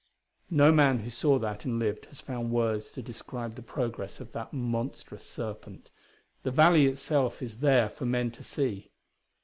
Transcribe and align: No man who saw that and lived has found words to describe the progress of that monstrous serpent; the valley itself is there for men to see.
No 0.49 0.71
man 0.71 1.01
who 1.01 1.11
saw 1.11 1.37
that 1.37 1.63
and 1.63 1.77
lived 1.77 2.05
has 2.05 2.19
found 2.21 2.49
words 2.49 2.91
to 2.93 3.03
describe 3.03 3.53
the 3.53 3.61
progress 3.61 4.19
of 4.19 4.31
that 4.31 4.51
monstrous 4.51 5.23
serpent; 5.23 5.91
the 6.41 6.49
valley 6.49 6.87
itself 6.87 7.39
is 7.39 7.57
there 7.57 7.87
for 7.87 8.07
men 8.07 8.31
to 8.31 8.43
see. 8.43 8.89